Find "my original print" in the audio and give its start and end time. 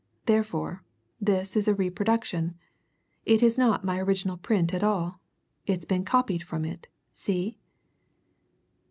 3.85-4.73